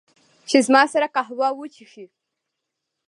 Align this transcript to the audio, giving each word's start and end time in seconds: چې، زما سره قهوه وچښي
چې، 0.49 0.57
زما 0.67 0.81
سره 0.93 1.07
قهوه 1.15 1.49
وچښي 1.55 2.05